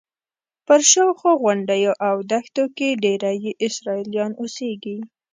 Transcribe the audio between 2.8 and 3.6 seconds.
ډېری یې